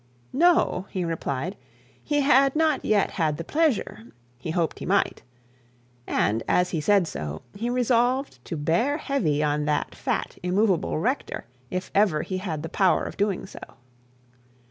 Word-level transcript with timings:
'No,' 0.33 0.87
he 0.89 1.05
replied; 1.05 1.55
he 2.03 2.21
had 2.21 2.55
not 2.55 2.83
yet 2.83 3.11
had 3.11 3.37
the 3.37 3.43
pleasure; 3.43 4.07
he 4.39 4.49
hoped 4.49 4.79
he 4.79 4.85
might; 4.87 5.21
and, 6.07 6.41
as 6.47 6.71
he 6.71 6.81
said 6.81 7.07
so, 7.07 7.43
he 7.53 7.69
resolved 7.69 8.43
to 8.45 8.57
bear 8.57 8.97
heavy 8.97 9.43
on 9.43 9.65
that 9.65 9.93
fat, 9.93 10.39
immoveable 10.41 10.97
rector, 10.97 11.45
if 11.69 11.91
ever 11.93 12.23
he 12.23 12.39
had 12.39 12.63
the 12.63 12.67
power 12.67 13.03
of 13.03 13.15
doing 13.15 13.45
so. 13.45 13.59